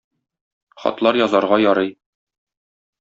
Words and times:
Хатлар 0.85 1.19
язарга 1.25 1.61
ярый. 1.67 1.95